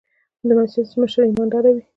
[0.47, 1.83] د مسجد مشر ايمانداره وي.